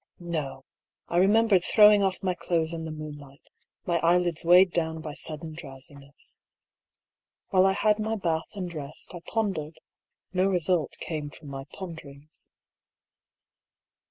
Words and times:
No! 0.33 0.63
I 1.09 1.17
remembered 1.17 1.63
throwing 1.63 2.01
off 2.01 2.23
my 2.23 2.33
clothes 2.33 2.73
in 2.73 2.85
the 2.85 2.91
moonlight, 2.91 3.43
my 3.85 3.99
eyelids 3.99 4.43
weighed 4.43 4.71
down 4.71 4.99
by 4.99 5.13
sudden 5.13 5.53
drowsiness. 5.53 6.39
While 7.49 7.67
I 7.67 7.73
had 7.73 7.99
my 7.99 8.15
bath 8.15 8.49
and 8.55 8.67
dressed 8.67 9.13
I 9.13 9.19
pondered. 9.27 9.79
No 10.33 10.47
result 10.47 10.97
came 10.99 11.29
from 11.29 11.49
my 11.49 11.65
ponderings. 11.71 12.49